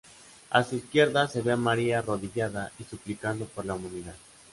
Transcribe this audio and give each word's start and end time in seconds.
A 0.49 0.63
su 0.63 0.77
izquierda 0.77 1.27
se 1.27 1.43
ve 1.43 1.51
a 1.51 1.55
María 1.57 1.99
arrodillada 1.99 2.71
y 2.79 2.83
suplicando 2.85 3.45
por 3.45 3.65
la 3.67 3.75
Humanidad. 3.75 4.15